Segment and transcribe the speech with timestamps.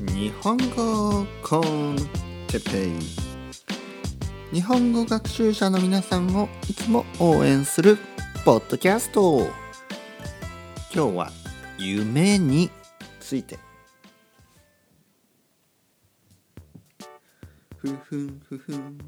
[0.00, 1.96] 日本語コン
[2.48, 2.92] テペイ。
[4.52, 7.96] 日本語学習者の皆さんをいつも応援する
[8.44, 9.46] ポッドキャスト。
[10.94, 11.30] 今日は
[11.78, 12.70] 夢に
[13.20, 13.58] ついて。
[17.78, 18.98] ふふんふふん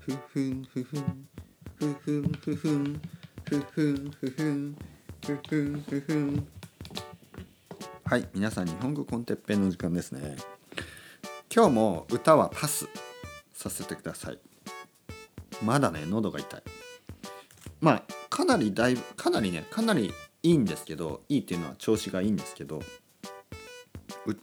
[0.00, 1.28] ふふんふふん。
[1.76, 3.00] ふふんふふん
[3.44, 4.76] ふふんふふん
[5.26, 6.46] ふふんふふん。
[8.14, 10.36] はい皆さん日本語コンテッペイの時間ですね。
[11.52, 12.86] 今日も歌はパス
[13.52, 14.38] させてください。
[15.64, 16.62] まだね喉が痛い。
[17.80, 20.14] まあかなりだいぶかなりねかなり
[20.44, 22.82] いいんですけどいいっていうのは調子がいいんですけど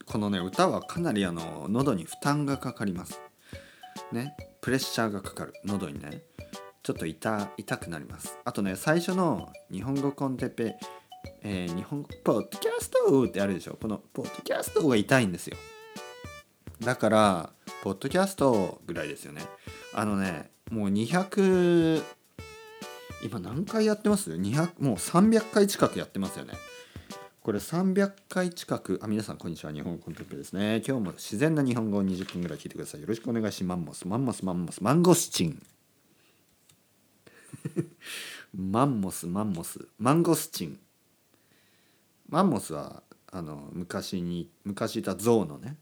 [0.04, 3.22] このね歌はかなりあの喉に負担がかかります。
[4.12, 5.54] ねプレッシャーがかかる。
[5.64, 6.20] 喉にね
[6.82, 8.36] ちょっと痛痛くなります。
[8.44, 10.76] あとね最初の日本語コンテッペ
[11.42, 13.76] えー、日本語ポッドキャストってあるでしょ？
[13.80, 15.56] このポッドキャストが痛いんですよ。
[16.80, 17.50] だから
[17.82, 19.42] ポッドキャストぐらいですよね。
[19.94, 22.02] あのねもう200
[23.24, 26.54] 今何回やってます ?200 もう300回近くやってますよね。
[27.42, 29.72] これ300回近くあ皆さんこんにちは。
[29.72, 30.82] 日本語コンテンペですね。
[30.86, 33.00] 今日も自然な日本語を20分ぐらい聞いてください。
[33.00, 33.78] よろしくお願いします。
[33.78, 35.62] マンモスマンモスマンモスマンゴスチン。
[38.54, 40.78] マンモスマンモスマンゴスチン。
[42.32, 45.76] マンモスはあの昔に昔いた象のね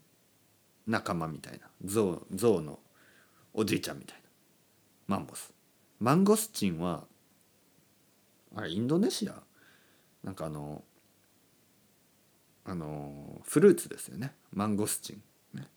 [0.84, 2.81] 仲間みたいな象象の
[3.55, 4.19] おじいちゃんみたい
[5.07, 5.55] なマンモス。
[6.01, 7.05] マンゴスチンは
[8.57, 9.34] あれインドネシア？
[10.25, 10.83] なんかあの
[12.64, 14.35] あのフルーツですよね。
[14.53, 15.23] マンゴスチン、
[15.57, 15.69] ね、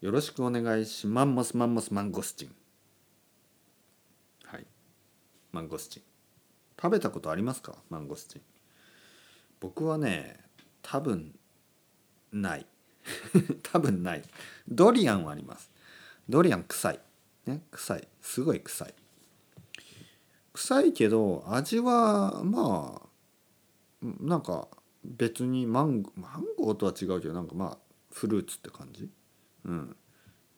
[0.00, 2.50] よろしくお願いしマンモスマンモスマンゴスチン
[4.46, 4.66] はい。
[5.52, 6.02] マンゴスチン
[6.76, 7.76] 食べたことありますか？
[7.88, 8.42] マンゴスチン
[9.64, 10.36] 僕はね
[10.82, 11.34] 多分
[12.30, 12.66] ない。
[13.64, 14.22] 多分ない。
[14.68, 15.70] ドリアンはあります。
[16.28, 17.00] ドリアン臭い。
[17.46, 18.08] ね臭い。
[18.20, 18.94] すごい臭い。
[20.52, 24.68] 臭いけど味はまあなんか
[25.02, 27.78] 別にマンゴーマンゴーとは違うけどなんかまあ
[28.10, 29.08] フルーツって感じ。
[29.64, 29.78] うん。
[29.78, 29.84] や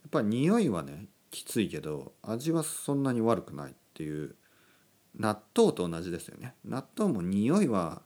[0.08, 4.34] っぱり匂いはねきついけど味はそんなに悪くないっていう。
[5.18, 6.54] 納豆と同じですよね。
[6.64, 8.02] 納豆も匂いは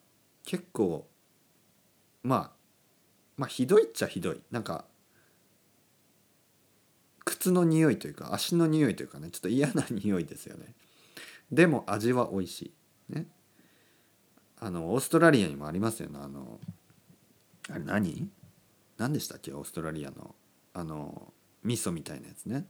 [0.50, 1.06] 結構
[2.24, 2.50] まあ
[3.36, 4.40] まあひどいっちゃひどい。
[4.50, 4.84] なんか
[7.24, 10.74] 靴の匂いというか足の匂いというかねちょっと嫌な匂いですよね。
[11.52, 12.72] でも味は美味し
[13.08, 13.14] い。
[13.14, 13.28] ね。
[14.58, 16.18] あのオーストラリアにもありますよね。
[16.20, 16.58] あの
[17.70, 18.28] あれ何？
[18.98, 19.52] 何でしたっけ？
[19.52, 20.34] オーストラリアの
[20.74, 21.32] あの
[21.62, 22.66] 味噌みたいなやつね。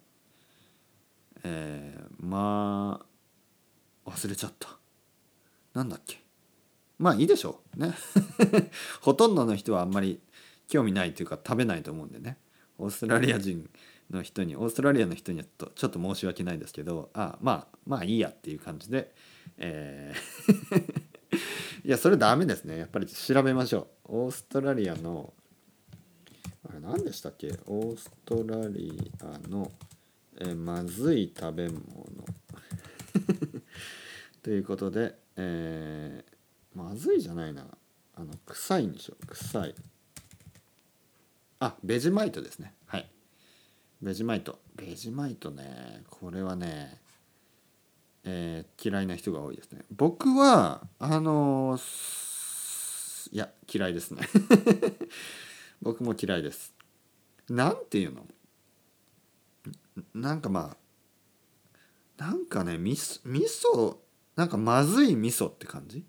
[1.44, 3.00] えー、ま
[4.04, 4.68] あ忘れちゃった。
[5.72, 6.22] なんだっけ？
[7.00, 7.80] まあいいでしょう。
[7.80, 7.94] ね。
[9.00, 10.20] ほとんどの人はあんまり
[10.68, 12.38] 興味ないというか食べないと思うんでね。
[12.76, 13.68] オーストラリア人
[14.10, 19.14] の人にオーストラリアの人にはとちょっと申し訳ないですけどあまあまあいいやっていう感じで、
[19.56, 20.80] えー、
[21.88, 22.76] いやそれダメですね。
[22.76, 24.24] やっぱり調べましょう。
[24.24, 25.32] オーストラリアの
[26.68, 27.58] あれ何でしたっけ？
[27.64, 29.72] オーストラリアの、
[30.38, 31.82] え、まずい食べ物。
[34.42, 36.39] ということで、えー
[36.74, 37.66] まずいじゃないな。
[38.14, 39.14] あの臭いんでしょ。
[39.26, 39.74] 臭い。
[41.60, 42.74] あベジマイトですね。
[42.86, 43.10] はい。
[44.00, 44.58] ベジマイト。
[44.76, 46.02] ベジマイトね。
[46.08, 47.00] これはね
[48.24, 49.84] えー、嫌いな人が多いですね。
[49.90, 54.28] 僕はあのー、いや嫌いですね。
[55.80, 56.74] 僕も嫌いです。
[57.48, 58.26] なんていうの？
[60.14, 60.76] なんかま
[62.18, 63.96] あなんかね味噌
[64.36, 66.04] なんかまずい味噌って感じ？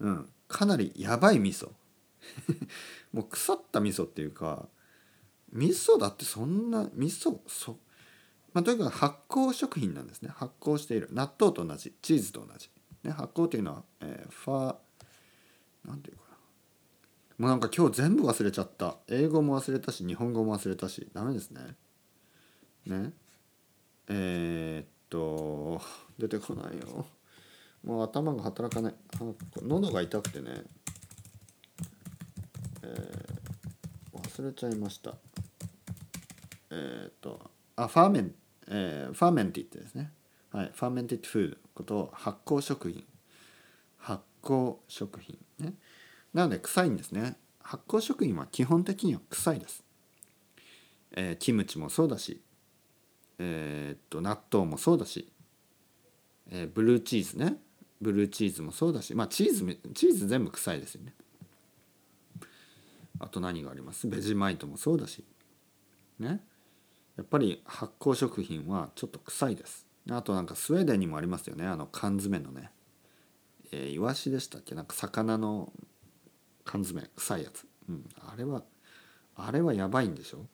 [0.00, 1.70] うん、かなりやばい味噌。
[3.12, 4.68] もう腐った味噌っていうか
[5.52, 7.78] 味噌だってそんな味噌そ
[8.52, 10.30] まあ、とにかく発酵食品なんですね。
[10.34, 11.08] 発酵している。
[11.12, 11.94] 納豆と同じ。
[12.02, 12.68] チーズと同じ、
[13.04, 14.76] ね、発酵というのは、えー、ファ
[15.86, 16.36] なんていうかな。
[17.38, 18.96] もうなんか今日全部忘れちゃった。
[19.06, 21.08] 英語も忘れたし日本語も忘れたし。
[21.14, 21.76] ダメですね。
[22.86, 23.12] ね。
[24.08, 25.80] えー、っと
[26.18, 27.06] 出てこないよ。
[27.84, 28.94] もう頭が働かない。
[29.62, 30.62] 喉が痛くてね、
[32.82, 35.14] えー、忘れちゃいました。
[36.70, 38.34] えっ、とあファーメン、
[38.68, 40.12] えー、ファーメンティってですね。
[40.52, 43.04] はいファーメンティッドフードことを発酵食品。
[43.98, 45.74] 発酵食品ね。
[46.32, 47.36] なので臭いんですね。
[47.62, 49.84] 発酵食品は基本的には臭いです、
[51.12, 52.40] えー、キムチもそうだし
[53.38, 55.32] えー、っと納豆もそうだし、
[56.50, 57.56] えー、ブルーチーズね。
[58.00, 61.14] ブルーチーズもそうだしまあチーズチーズ全部臭いですよね。
[63.18, 64.08] あと何があります？
[64.08, 65.24] ベジマイトもそうだし
[66.18, 66.40] ね。
[67.16, 69.86] やっぱり発酵食品はちょっと臭いです。
[70.10, 71.66] あとなんかスウェーデンにもありますよね。
[71.66, 72.70] あの缶詰のね、
[73.72, 74.74] えー、イワシでしたっけ？
[74.74, 75.70] なんか魚の
[76.64, 78.62] 缶詰臭いやつ、うん、あれは
[79.36, 80.46] あれはやばいんでしょ、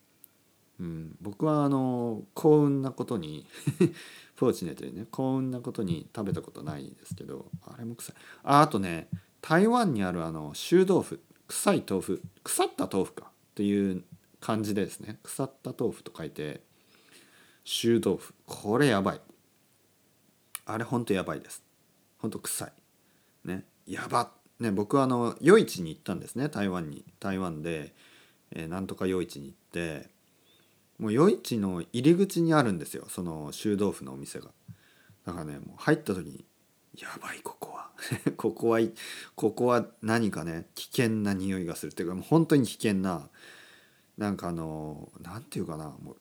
[0.78, 3.46] うん、僕はあの幸運なことに
[4.36, 8.14] フォーチネットにね幸運なことに食べたことないですけどあれも臭い。
[8.42, 9.08] ああとね
[9.40, 14.04] 台湾にあるあの臭豆腐臭い豆腐腐った豆腐かっていう
[14.40, 15.18] 感じでですね。
[15.22, 16.62] 腐った豆腐と書いて
[17.64, 18.34] 臭豆腐。
[18.44, 19.20] これやばい。
[20.66, 21.62] あれほんとやばいです。
[22.18, 22.72] ほんと臭い。
[23.44, 23.64] ね。
[23.86, 27.04] やばね僕はあの夜市に行ったんですね台湾に。
[27.18, 27.94] 台湾で、
[28.50, 30.10] えー、なんとか夜市に行って
[30.98, 33.06] もう夜市の入り口にあるんですよ。
[33.08, 34.50] その臭豆腐のお店が。
[35.26, 36.44] だからねもう入った時に
[36.96, 37.90] やばい ここは。
[38.36, 38.80] ここは
[39.34, 43.28] ここは何かね危険な匂いがするっていうかもう本当に危険な
[44.18, 46.16] なんかあの何て言うかなもう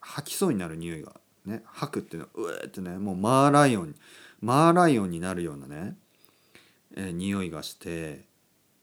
[0.00, 3.94] 吐きそうになる匂いがね吐くっていうのはうえってねもうマーライオン
[4.40, 5.96] マーライオンになるようなね、
[6.96, 8.26] えー、匂いがして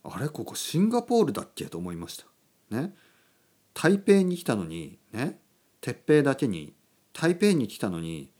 [0.04, 1.66] あれここシンガポールだっけ？
[1.66, 2.26] と思いました。
[2.70, 2.94] ね。
[3.80, 5.38] 台北に来たのにね
[5.80, 6.74] 鉄平だけに
[7.12, 8.32] 台北に来たのに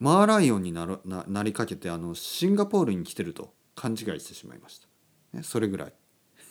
[0.00, 4.88] マーライオンになるななりかけてあのシンガポールに来てると勘違いしてしまいました、
[5.32, 5.92] ね、それぐらい。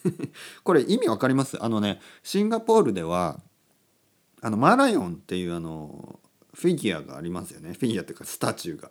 [0.63, 1.61] これ意味わかります？
[1.61, 3.41] あのねシンガポールでは
[4.41, 6.21] あのマーライオンっていうあの
[6.53, 7.73] フィギュアがありますよね。
[7.73, 8.89] フィギュアっていうかスタチューが。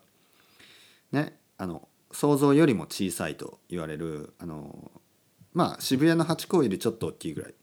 [1.13, 4.93] ねあの想像よりも小さいと言われるあの
[5.55, 7.55] まあ渋谷のハチ公よりちょっと大きいぐらい。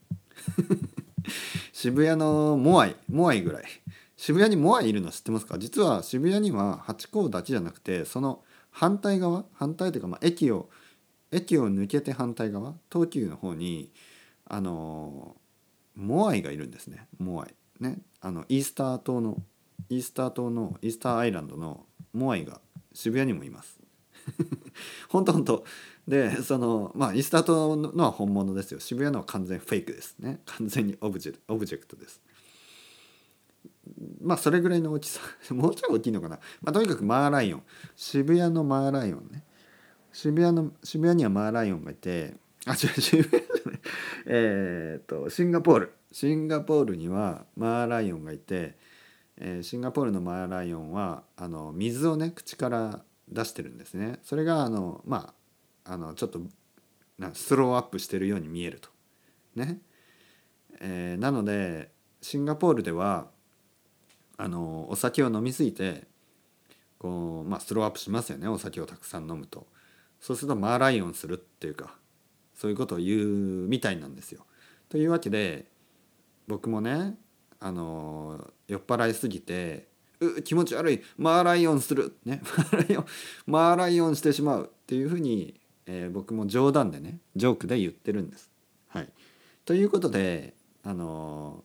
[1.74, 3.64] 渋谷のモアイモアイぐらい。
[4.16, 5.60] 渋谷にモアイいるの知ってますか？
[5.60, 10.70] 実は渋谷にはハチ公だけじゃなくてその反対側反対というか、まあ、駅を
[11.32, 13.92] 駅を抜けて反対側東急の方に
[14.46, 15.36] あの
[15.96, 17.08] モアイがいるんですね。
[17.20, 17.54] モアイ。
[17.80, 18.00] ね。
[18.22, 19.38] あのイースター島の
[19.90, 22.60] イースター島のイースターアイランドのモアイが
[22.94, 23.80] 渋谷にもいます。
[25.10, 25.64] 本当本当
[26.08, 28.80] でそのまあイースター島のは本物ですよ。
[28.80, 30.40] 渋谷のは完全フェイクですね。
[30.46, 32.22] 完全にオブジェオブジェクトです。
[34.22, 35.22] まあそれぐらいの大きさ。
[35.54, 37.64] もうちょい大きいのかな、まあ、とにかくマーライオン。
[37.96, 39.44] 渋谷のマーライオンね。
[40.14, 42.36] 渋谷の渋谷にはマーライオンがいて
[42.66, 43.80] あ違う渋谷じゃない。
[44.28, 45.92] えっとシンガポール。
[46.12, 48.78] シンガポールにはマーライオンがいて、
[49.38, 54.20] えー、シンガポールのマーライオンはあの水をね口から出してるんですね。
[54.24, 55.34] それがあのま
[55.86, 56.42] ああのちょっと
[57.18, 58.90] な throw up してるように見えると。
[59.56, 59.80] ね、
[60.80, 61.92] えー、なので
[62.22, 63.30] シンガポールでは
[64.38, 66.08] あのお酒を飲みすぎて
[67.00, 68.48] こうまあ throw up しますよね。
[68.48, 69.68] お酒をたくさん飲むと。
[70.20, 71.96] そうするとマーライオンするっていうか
[72.56, 74.46] そういうことを言うみたいなんですよ。
[74.90, 75.66] というわけで
[76.48, 77.18] 僕もね
[77.60, 79.88] あの酔っ払いすぎて
[80.20, 81.02] う気持ち悪い。
[81.18, 83.06] マーライオンする、ね、 マーライオン
[83.46, 88.50] マーライオンしてしまうっていうふうに、えー、僕も冗談でねジョークで言ってるんです。
[88.90, 89.12] はい、
[89.66, 91.64] ということであの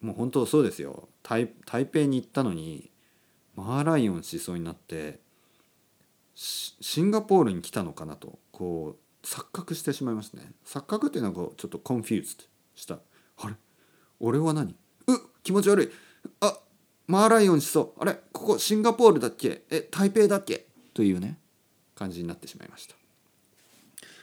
[0.00, 1.08] もう本当そうですよ。
[1.22, 2.90] 台北に行ったのに
[3.54, 5.20] マーライオンしそうになって
[6.34, 10.52] シンガポールに来たのかなとこう錯覚してしまいますね。
[10.64, 12.36] 錯覚っていうのはこうちょっと confuse
[12.74, 12.98] した。
[13.38, 13.54] あれ？
[14.18, 14.70] 俺は何？
[14.70, 14.76] う
[15.42, 15.90] 気持ち悪い。
[16.40, 16.58] あ
[17.10, 19.62] マーライオンしそうあれここシンガポールだっけ？
[19.68, 20.66] え台北だっけ？
[20.94, 21.38] というね
[21.96, 22.94] 感じになってしまいました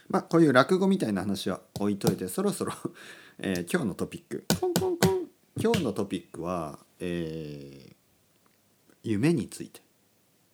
[0.08, 2.72] まあこういう落語みたいな話は置いといてそろそろ
[3.40, 5.28] えー、今日のトピックコンコンコン
[5.60, 7.94] 今日のトピックは、えー、
[9.02, 9.82] 夢について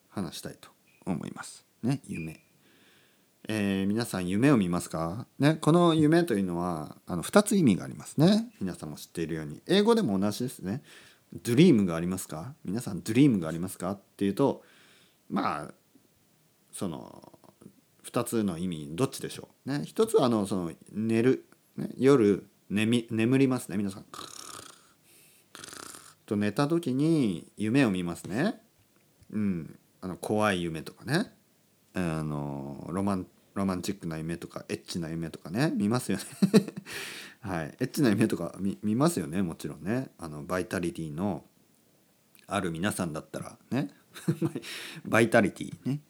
[0.09, 0.71] 話したいと
[1.07, 1.65] 思います。
[1.83, 2.43] ね、夢。
[3.47, 8.53] えー、皆さん夢を見ますか、ね、この夢というのはあの2つ意味がありますね。
[8.61, 9.61] 皆さんも知っているように。
[9.67, 10.83] 英語でも同じですね。
[11.43, 13.93] ドリームがありますか皆さんドリームがありますか？
[13.93, 14.63] っていうと
[15.29, 15.75] まあ
[16.73, 17.33] その
[18.05, 19.71] 2つの意味どっちでしょう？
[19.71, 23.77] ね、1つはあのその寝る、ね、夜眠眠りますね。
[23.77, 24.05] 皆さん。
[26.27, 28.61] と寝た時に夢を見ますね。
[29.31, 31.33] うん、あの怖い夢とかね。
[31.95, 36.25] あのロマンロマンチックな夢とかエッチな夢とかね見ますよね。
[37.41, 37.75] はい。
[37.81, 40.11] エッチな夢とか見ますよねもちろんね。
[40.19, 41.45] あのバイタリティの
[42.47, 43.91] ある皆さんだったらね。
[45.07, 46.01] バイタリティね、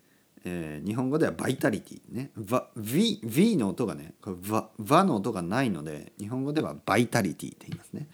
[0.44, 2.30] えー、日本語ではバイタリティね。
[2.76, 8.08] V, の音がねこれ v の音がないので日本語ではバイタリティって言いますね。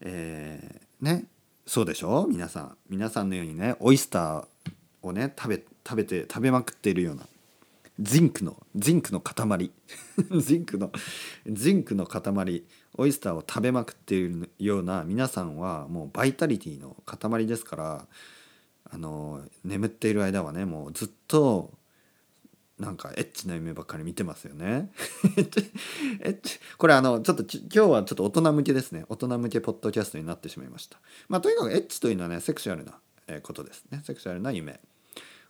[0.00, 1.26] えー、ね。
[1.66, 2.26] そうでしょ？
[2.28, 2.76] 皆さん。
[2.88, 4.46] 皆さんのようにねオイスター
[5.02, 7.26] をね食べ食べて食べまくっているような。
[8.00, 9.70] ジンクのジンクの塊。
[10.40, 10.90] ジンクの
[11.46, 12.64] ジンクの塊
[12.96, 18.06] オイスターを食べまくっているような皆さんはもうバイタリティの塊ですから
[18.90, 21.72] あの眠っている間はねもうずっと
[22.78, 24.90] なんかエッチな夢ばっかり見てますよね。
[26.20, 29.04] エッチこれあのちょっと今日はちょっと大人向けですね。
[29.08, 31.00] 大人向けポッドキャストになってしまいました。
[31.28, 32.98] まあとにかくエッチというのはねセクシュアルな
[33.42, 34.02] ことですね。
[34.04, 34.80] セクシュアルな夢。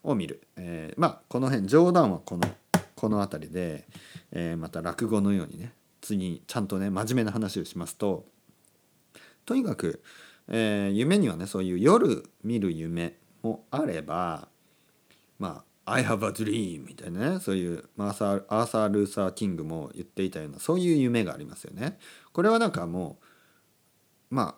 [0.04, 0.46] を見る。
[0.56, 2.46] えー、まあこの辺冗談はこの
[2.94, 3.86] この辺りで、
[4.30, 8.24] えー、また落語のようにね次ちゃんとね真面目な話をしますと
[9.44, 10.02] とにかく、
[10.48, 14.48] えー、夢にはねそういう夜見る夢もあれば
[15.38, 21.98] まあ I have a dream みたいなねそういうアーサーアーサー・ルーサー・キングも言っていたようなそういう夢がありますよね。
[22.32, 23.18] これはなんかも
[24.30, 24.54] うまあ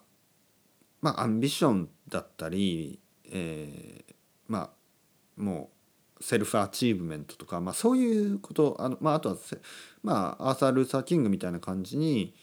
[1.00, 4.14] まあ ambition だったり、えー、
[4.46, 4.70] まあ
[5.36, 5.70] も
[6.20, 9.36] う self achievement とか、まあ、そういうことあの、まあ、あとは
[10.02, 12.34] まあアーサー・ルーサー・キングみたいな感じに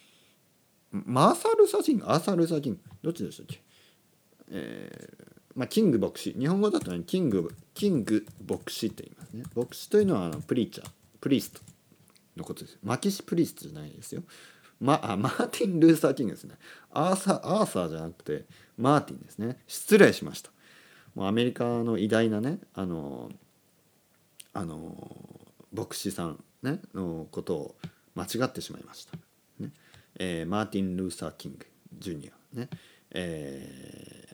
[0.92, 2.06] マーサー・ルーサー・キング？
[2.06, 2.80] アーサー・ルーサー・キング？
[3.02, 3.64] どっちでしたっけ？
[4.52, 6.36] えー、まあ、キング牧師。
[6.38, 9.44] 日本語だとねキングキング牧師と言いますね。
[9.56, 10.90] 牧師というのはあのプリーチャー。
[11.20, 11.62] プリスト
[12.38, 14.22] のことですマキシプリストじゃないですよ。
[14.80, 16.54] まあマーティン・ルーサー・キングですね。
[16.92, 18.46] アーサーアーサーじゃなくて
[18.78, 19.58] マーティンですね。
[19.66, 20.52] 失礼しました。
[21.16, 23.30] もうアメリカの偉大なねあの
[24.54, 25.10] あの
[25.74, 27.76] 牧師さん、ね、のことを
[28.16, 29.18] 間違ってしまいました、
[29.60, 29.72] ね。
[30.20, 31.66] えー、マーティン・ルーサー・キング・
[31.98, 32.70] ジュニアね。
[33.12, 34.34] えー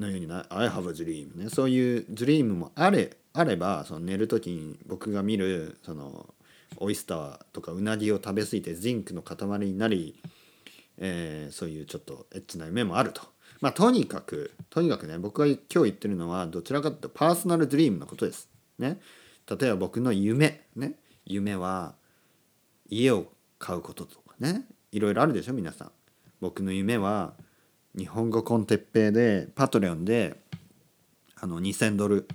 [0.00, 6.34] のようにな「I have a dream ね」そういうドリームもあれあればその寝る時に僕が見るその
[6.76, 10.20] オイスターとかうなぎを食べ過ぎてジンクの塊になり、
[10.98, 13.22] えー、そういうちょっとエッチな夢もあると。
[13.60, 18.48] まあとにかくとにかくね僕が今日言ってるのはどちらかというとパーソナルドリームのことです。
[18.78, 19.00] ね。
[19.48, 21.94] 例えば僕の夢ね夢は
[22.88, 23.26] 家を
[23.58, 25.92] 買うこととかねいろいろあるでしょ皆さん。
[26.40, 27.34] 僕の夢は
[27.96, 30.40] 日本語コンテッペイでパトレオンで
[31.34, 32.28] あの2000ドル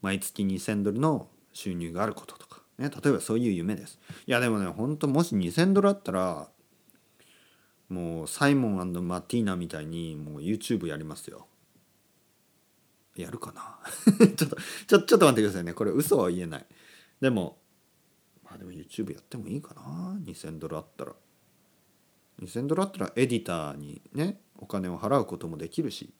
[0.00, 3.98] 毎月2000ドルの収入があることとか、ね、例えばそういう夢です。
[4.26, 6.48] いやでもね本当もし2000ドルあったら
[7.92, 11.46] もうサイモンマティーナみたいにもう YouTube やりますよ。
[13.16, 13.78] やるかな？
[14.36, 14.56] ちょっと
[14.86, 15.74] ちょちょっと待ってくださいね。
[15.74, 16.66] これ嘘は言えない。
[17.20, 17.58] でも
[18.42, 21.12] まあでも YouTube やってもいいかな？2000ドルあったら。
[22.40, 26.14] 2000ドルあったらエディターにねお金を払うこともできるし。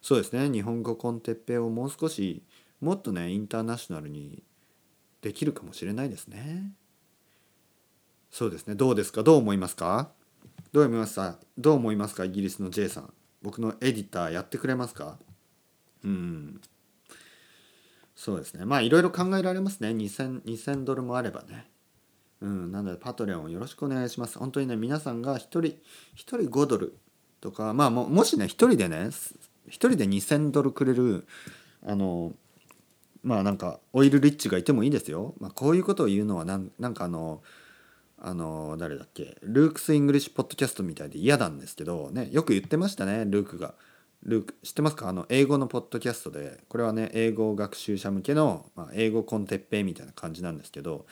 [0.00, 0.50] そうですね。
[0.50, 2.42] 日本語コンテッペをもう少し
[2.80, 4.42] もっとねインターナショナルに
[5.20, 6.72] できるかもしれないですね。
[8.30, 8.74] そうですね。
[8.74, 9.22] どうですか？
[9.22, 10.12] どう思いますか？
[10.72, 11.38] どう思いますか？
[11.58, 12.24] どう思いますか？
[12.24, 13.12] イギリスの J さん。
[13.42, 15.18] 僕のエディターやってくれますか？
[16.04, 16.60] うん。
[18.14, 18.64] そうですね。
[18.64, 19.88] まあいろいろ考えられますね。
[19.90, 21.70] 2000, 2000ドルもあればね。
[22.40, 22.70] うん。
[22.70, 24.38] なので Patreon よろしくお願いします。
[24.38, 25.78] 本当にね皆さんが1人1
[26.14, 26.98] 人5ドル
[27.40, 29.08] とかまあももしね一人でね
[29.66, 31.26] 一人で2,000ドルくれる
[31.86, 32.32] あの
[33.22, 35.34] まあなんか oil rich がいてもいいですよ。
[35.40, 37.42] まあ、こういうことを言うのはなんなんかあの
[38.20, 39.36] あの誰だっけ？
[39.42, 43.74] Luke's English Podcast みたいで嫌なんですけどねよく言ってましたねルークが。
[44.22, 45.08] ルーク知ってますか？
[45.08, 46.62] あの英語のポッドキャストで。
[46.68, 51.06] これはね英語学習者向けの、まあ、英語 con Teppei みたいな感じなんですけど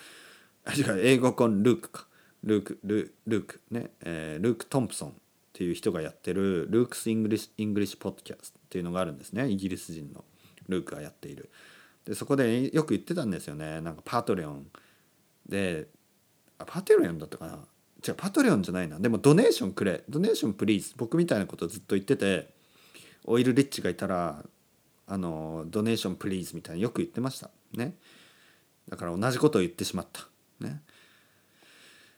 [0.76, 2.06] 違う英語 con ルークか。
[2.44, 3.60] ルークルーク。
[3.70, 5.12] ね、えー、ルーク・トンプソンっ
[5.54, 9.48] ていう人がやってる Luke's English English Podcast っていうのがあるんですね。
[9.48, 10.24] イギリス人の。
[10.68, 11.50] ルークがやっている。
[12.04, 13.80] でそこでよく言ってたんですよね。
[13.80, 14.66] なんか Patreon。
[15.48, 15.86] で
[16.66, 17.58] Patreon だったかな？
[18.06, 18.98] 違う Patreon じゃないな。
[18.98, 20.04] でも donation くれ。
[20.08, 20.94] donation please。
[20.96, 22.52] 僕みたいなことずっと言ってて
[23.24, 24.44] オイルリッチがいたら
[25.06, 27.50] あのドネーションプリーズみたいなよく言ってました。
[27.72, 27.94] ね。
[28.88, 30.26] だから同じことを言ってしまった。
[30.60, 30.82] ね。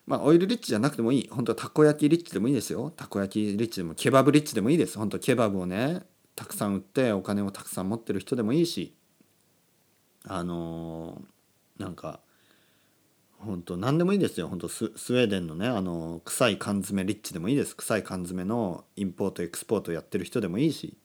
[0.06, 1.28] まあオイルリッチじゃなくてもいい。
[1.30, 2.90] 本当はたこ焼きリッチでもいいですよ。
[2.90, 4.98] たこ焼きリッチでもケバブリッチでもいいです。
[4.98, 6.02] 本当ケバブをね
[6.36, 8.94] たくさん売ってお金をたくさん持ってる人でもいいし
[10.24, 12.20] あのー、なんか
[13.40, 14.48] 本当何でもいいですよ。
[14.48, 17.74] 本当ススウェーデンのねあの臭い缶詰リッチでもいいです。
[17.74, 20.96] 臭い缶詰のインポートエクスポートやってる人でもいいし。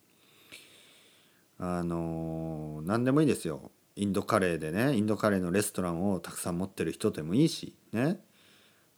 [1.57, 3.71] あの、何でもいいですよ。
[3.95, 8.19] インドカレーでねインドカレーのレストランをたくさん持ってる人でもいいしね。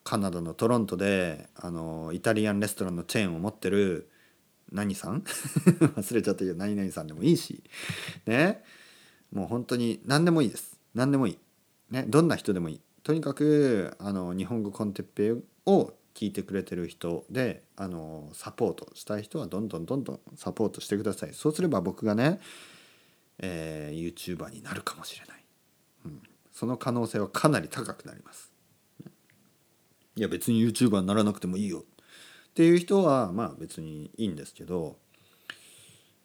[0.04, 4.10] カナダのトロントであのイタリアンレストランのチェーンを持ってる
[4.72, 5.22] 何さん？
[5.96, 7.62] 忘れちゃったけど何々さんでもいいし
[8.26, 8.64] ね。
[9.32, 10.80] もう本当に何でもいいです。
[10.96, 11.38] 何でもいい、
[11.92, 12.82] ね、どんな人でもいい。
[13.08, 21.34] とにかくあの日本語コンテッペを聞いてくれてる人であのサポートしたい人はどんどんどんどんサポートしてください。
[21.34, 22.42] そうすれば僕がね、
[23.40, 25.44] えー、YouTuber になるかもしれない、
[26.04, 26.22] うん、
[26.52, 28.52] その可能性はかなり高くなります。
[30.18, 31.86] いや別に YouTuber にならなくてもいいよ。
[32.50, 34.98] っていう人はまあ別にいいんですけど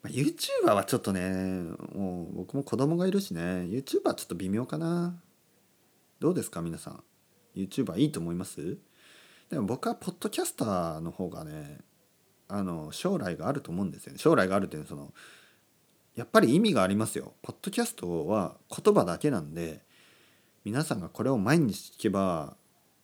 [0.07, 1.31] YouTuber はちょっとね
[1.95, 5.15] もう僕も子供がいるしね YouTuber ちょっと微妙かな。
[6.23, 7.03] どうですか皆さん。
[7.57, 8.79] YouTuber いいと思います？
[9.51, 11.81] でも僕はポッドキャスターの方がね
[12.47, 14.21] あの将来があると思うんですよね。
[14.21, 15.13] 将来があるっていうのはその
[16.15, 17.33] やっぱり意味がありますよ。
[17.43, 19.83] ポッドキャストは言葉だけなんで
[20.65, 22.57] 皆さんがこれを毎日聞けば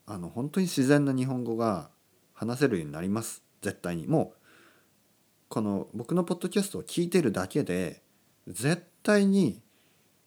[0.06, 1.90] あの本当に自然な日本語が
[2.34, 3.42] 話せるようになります。
[3.62, 4.06] 絶対に。
[4.06, 4.38] もう
[5.48, 8.00] この僕のポッドキャストを聞いてるだけで
[8.46, 9.60] 絶対に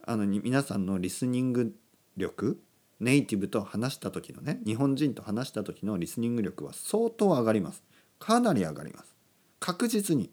[0.06, 1.74] あの皆さんのリスニング
[2.18, 2.62] 力
[3.02, 7.84] ネイティブと話した時のね日本人と話した時のリスニング力は相当上がります。
[8.20, 9.16] かなり上がります。
[9.60, 10.30] 確実に。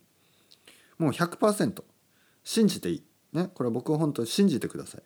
[0.98, 1.82] もう100%
[2.44, 3.02] 信じていい。
[3.32, 5.02] ねこれは僕は本当に信じてください。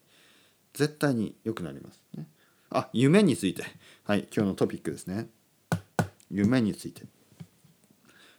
[0.74, 2.02] 絶対に良くなります。
[2.16, 2.26] ね。
[2.70, 3.62] あ夢について。
[4.02, 5.28] はい今日のトピックですね。
[6.30, 7.04] 夢について。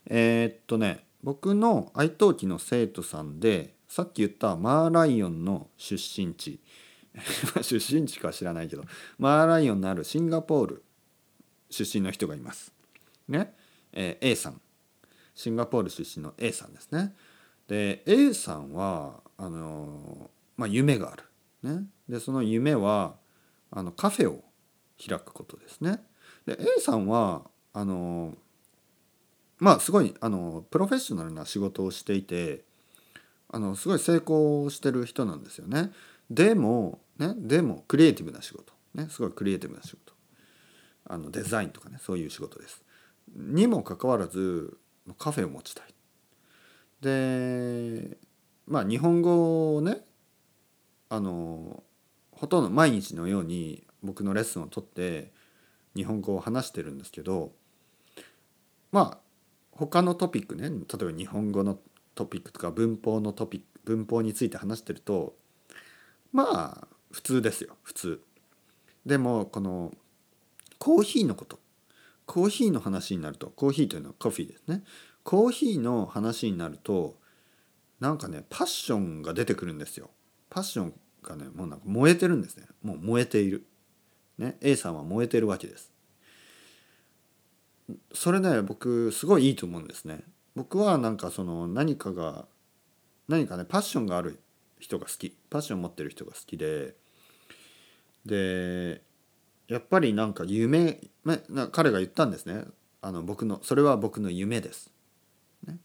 [0.08, 6.60] えー、っとね僕の愛登記の生徒さんでさっき言ったマーライオンの出身地。
[7.62, 8.84] 出身地か知らないけど
[9.18, 10.84] マーライオンのあるシンガポール
[11.70, 12.74] 出身の人がいます。
[13.28, 13.56] ね、
[13.92, 14.62] えー、A さん
[15.36, 17.16] シンガポール出身の A さんですね。
[17.68, 21.24] で A さんはあのまあ、夢がある。
[21.64, 23.16] ね、でその夢は
[23.72, 24.44] あのカフェを
[25.04, 26.04] 開くことですね。
[26.46, 28.38] で A さんはあの
[29.60, 32.64] まあすごいあのプロフェッショナルな仕事をしていて
[33.50, 35.92] あのすごい成功してる人なんですよね。
[36.30, 37.34] でもね。
[37.38, 38.74] でもクリエイティブな仕事。
[38.94, 39.08] ね。
[39.10, 40.14] すごいクリエイティブな仕事。
[41.06, 41.98] あのデザインとかね。
[42.02, 42.84] そういう仕事です。
[43.36, 44.78] にもかかわらず
[45.18, 45.94] カフェを持ちたい。
[47.04, 48.18] で
[48.66, 49.98] まあ日本語をね
[51.10, 51.84] あの
[52.32, 55.32] ほとんど毎日のように僕のレッスンを取って
[55.96, 57.52] 日本語を話してるんですけど
[58.92, 59.18] まあ
[59.72, 61.78] 他のトピックね例えば日本語の
[62.16, 65.36] トピックとか文法のトピック文法について話してると
[66.32, 68.22] まあ普通ですよ普通。
[69.06, 69.94] でもこの
[70.80, 71.60] コーヒーのこと。
[72.26, 74.84] コーヒーの話になるとコーヒーというのはコーヒーですね。
[75.24, 77.18] コーヒーの話になると
[78.00, 80.10] なんかねパッションが出てくるんですよ。
[80.50, 82.66] パッションがねもうなんか燃えてるんですね。
[82.82, 83.66] もう燃えている。
[84.38, 85.92] ね A さんは燃えてるわけです。
[88.14, 90.24] それね僕すごいいいと思うんですね。
[90.56, 92.46] 僕はなんかその何かが
[93.28, 94.40] 何かねパッションがある
[94.80, 95.38] 人が好き。
[95.50, 96.96] パッション持ってる人が好きで
[98.26, 99.02] で
[99.68, 101.38] やっぱりなんか夢、ま、
[101.72, 102.66] 彼が言ったんですね。
[103.02, 104.90] あの僕のそれは僕の夢です、
[105.68, 105.78] ね、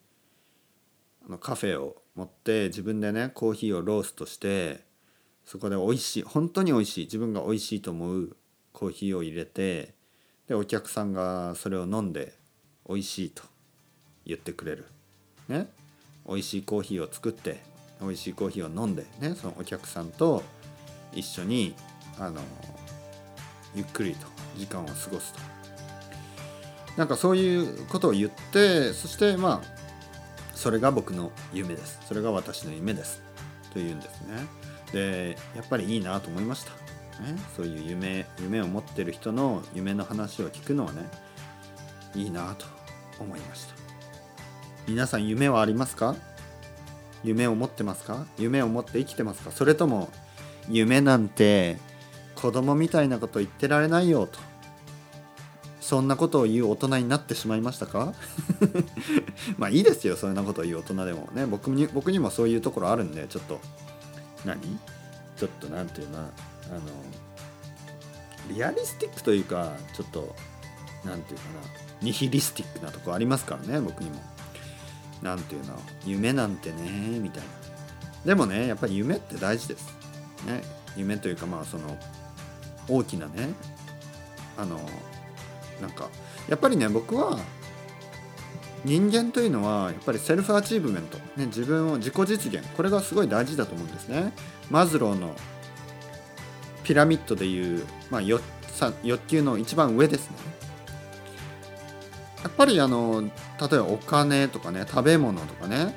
[1.26, 4.84] あのカフェを持って自分でねコーヒーをローストして
[5.44, 8.36] そこで美味しい本当に美味しい自分が美味しいと思う
[8.72, 9.94] コーヒーを入れて
[10.46, 12.34] でお客さんがそれを飲んで
[12.88, 13.42] 美味しいと
[14.24, 14.86] 言ってくれる。
[15.48, 15.66] ね。
[16.28, 17.60] 美味しいコーヒーを作って
[18.00, 20.42] 美味しいコーヒーを飲んでねそのお客さんと
[21.12, 21.74] 一緒に
[22.18, 22.40] あの
[23.74, 24.26] ゆっくりと
[24.56, 25.40] 時間を過ごすと。
[26.96, 29.78] なんかそういうことを言ってそしてまあ
[30.54, 32.00] それが僕の夢です。
[32.06, 33.22] それが私の夢です。
[33.72, 34.46] というんですね。
[34.92, 36.72] でやっぱりいいなと思いました。
[37.22, 41.02] ね、そういう夢夢を持ってる人の夢の話を聞くのはね
[42.14, 42.64] いいなと
[43.20, 43.74] 思いました。
[44.86, 46.16] 皆さん夢はありますか？
[47.24, 48.24] 夢を持ってますか？
[48.38, 49.50] 夢を持って生きてますか？
[49.50, 50.08] それとも
[50.68, 51.76] 夢なんて
[52.40, 54.38] 子供みたいなこと言ってられないよと
[55.80, 58.12] そんなことを言う大人になってしまいましたか？
[59.58, 63.60] まあいいですよそんなことを言う大人でもね僕に僕にもそういうところあるんでちょっと
[64.44, 64.60] 何？
[65.36, 66.28] ちょっと何て言うなあの
[68.48, 70.34] リアリスティックというかちょっと
[71.04, 71.66] 何て言うかな
[72.02, 74.16] ニヒリスティックなとこありますからね僕にも。
[75.22, 75.74] 何て言うの
[76.04, 77.48] 夢なんてねみたいな。
[78.24, 79.86] でもねやっぱり夢って大事です。
[80.46, 80.62] ね
[80.96, 81.96] 夢というかまあその
[82.88, 83.50] 大きなね
[84.56, 84.80] あの
[85.80, 86.08] なんか
[86.48, 87.38] やっぱりね僕は
[88.84, 94.32] 人間というのはやっぱり self achievement、ね、自分を自己実現これがすごい大事だと思うんですね。
[94.70, 95.34] マズローの
[96.84, 98.42] ピラミッドでいう、まあ、欲
[99.26, 100.36] 求の一番上ですね。
[102.42, 105.94] やっぱりあの例えばお金とかね食べ物とかね、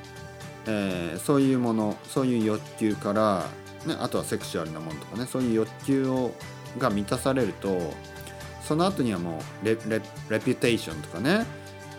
[0.66, 3.46] えー、そういうものそういう欲求から、
[3.86, 6.34] ね、あとはセクシュアルなものとかねそういう欲求を
[6.78, 7.94] が満たされると
[8.64, 11.46] その後にはもうレレレピュテーションとかね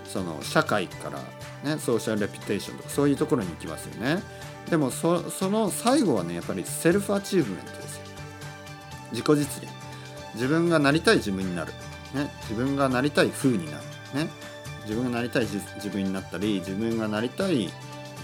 [0.05, 1.19] その社会から、
[1.75, 4.23] ね、 social reputation とかそういうところに行きますよね。
[4.71, 8.03] でもその最後はねやっぱり self achievement ですよ。
[9.11, 9.73] 自己実現。
[10.35, 11.73] 自分がなりたい自分になる、
[12.15, 13.79] ね、自分がなりたい風になる、
[14.15, 14.31] ね、
[14.85, 17.71] 自分がなりたい自分になったり自分がなりたい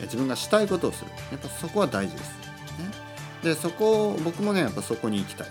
[0.03, 1.11] 自分がしたいことをする。
[1.31, 2.35] やっぱそこは大事です、ね、
[3.43, 5.49] でそこを僕もねやっぱそこに行きたい、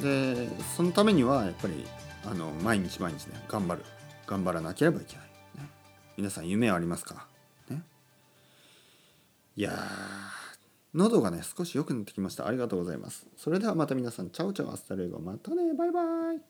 [0.00, 1.86] うん、でそのためにはやっぱり
[2.24, 3.84] あの毎日毎日ね頑張る。
[4.26, 5.24] 頑張らなければいけない、
[5.58, 5.68] ね、
[6.16, 7.26] 皆さん夢はありますか、
[7.68, 7.82] ね、
[9.56, 9.72] いや
[10.94, 12.46] 喉がね少し良くなってきました。
[12.46, 13.26] ありがとうございます。
[13.36, 14.30] それではまた皆さん。
[14.30, 15.18] ciao ciao hasta luego。
[15.18, 15.74] またね。
[15.74, 16.00] バイバ
[16.34, 16.49] イ。